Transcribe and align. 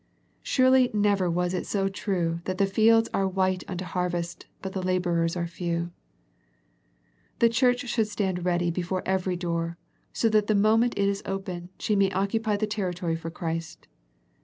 Surely 0.41 0.89
never 0.95 1.29
was 1.29 1.53
it 1.53 1.67
so 1.67 1.87
true 1.87 2.41
that 2.45 2.57
the 2.57 2.65
fields 2.65 3.07
are 3.13 3.27
white 3.27 3.63
unto 3.67 3.85
harvest 3.85 4.47
but 4.63 4.73
the 4.73 4.81
labourers 4.81 5.35
are 5.35 5.45
few. 5.45 5.91
The 7.37 7.49
Church 7.49 7.87
should 7.87 8.07
stand 8.07 8.43
ready 8.43 8.71
before 8.71 9.03
every 9.05 9.35
door, 9.35 9.77
so 10.11 10.27
that 10.29 10.47
the 10.47 10.55
moment 10.55 10.97
it 10.97 11.07
is 11.07 11.21
open, 11.27 11.69
she 11.77 11.95
may 11.95 12.09
occupy 12.13 12.57
the 12.57 12.65
territory 12.65 13.15
for 13.15 13.29
Christ. 13.29 13.87